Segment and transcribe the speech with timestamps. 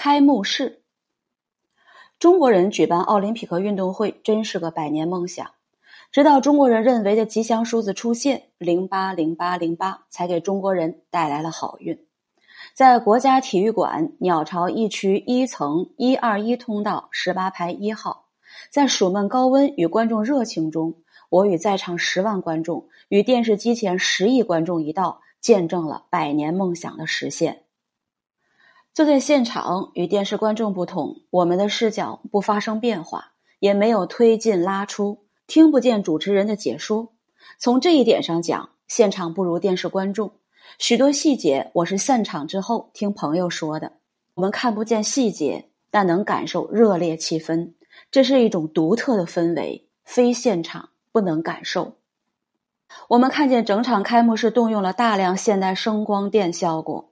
[0.00, 0.84] 开幕式，
[2.20, 5.50] 中国人举办奥林匹克运动会真是个百年梦想。
[6.12, 12.06] 直到中国人认为的吉祥数字出现，零八零八零八，才给中国人带来了好运。
[12.74, 18.26] 在国家体育馆鸟巢一区一层一二一通道十八排一号，
[18.70, 20.94] 在暑闷高温与观众热情中，
[21.28, 27.64] 我与在场十万观众与电视机前十亿观众一道，见证了百年梦想的实现。
[28.98, 33.30] 坐在现场与电视观众不同，我们的视角不发生变化，
[33.60, 37.12] 也没有推进拉出，听不见主持人的解说。
[37.60, 40.32] 从这一点上讲，现场不如电视观众。
[40.80, 43.92] 许多细节我是散场之后听朋友说的。
[44.34, 47.74] 我们看不见细节，但能感受热烈气氛。
[48.10, 51.92] 这是一种独特的氛围，非现场不能感受。
[53.06, 57.07] 我们看见整场开幕式动用了大量现代声光电效果。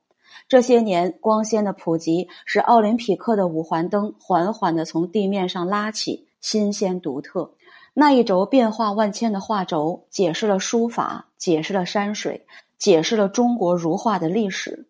[0.48, 7.52] 这些年，光纤的普及使奥林匹克的五环灯缓缓地从地面上拉起，新鲜独特。
[7.94, 12.46] 那一轴变化万千的画轴，解释了书法，解释了山水，
[12.78, 14.86] 解释了中国如画的历史。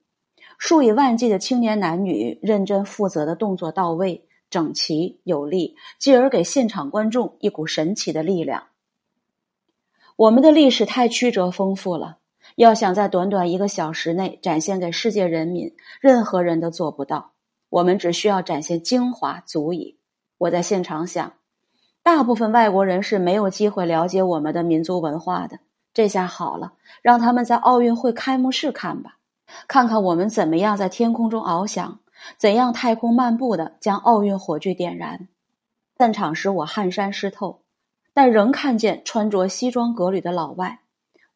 [0.59, 8.64] 数以万计的青年男女，认真负责的动作到位、整齐有力，继而给现场观众一股神奇的力量。
[10.17, 12.19] 我们的历史太曲折丰富了。
[12.57, 17.33] 要想在短短一个小时内展现给世界人民，任何人都做不到。
[17.69, 19.98] 我们只需要展现精华足矣。
[20.39, 21.35] 我在现场想，
[22.03, 25.59] 大部分外国人是没有机会了解我们的民族文化的。
[25.93, 29.19] 这下好了，让他们在奥运会开幕式看吧，
[29.69, 32.01] 看看我们怎么样在天空中翱翔，
[32.39, 35.29] 怎样太空漫步的将奥运火炬点燃。
[35.98, 37.61] 散场时我汗衫湿透，
[38.15, 40.81] 但仍看见穿着西装革履的老外。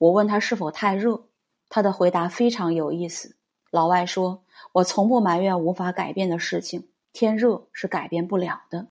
[0.00, 1.28] 我问他是否太热，
[1.68, 3.36] 他的回答非常有意思。
[3.70, 8.88] 老外说：“我从不埋怨无法改变的事情，天热是改变不了的。”